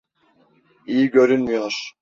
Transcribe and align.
İyi 0.87 1.09
görünmüyor. 1.11 1.89